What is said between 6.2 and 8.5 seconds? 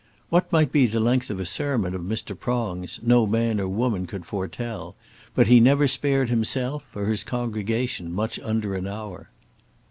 himself or his congregation much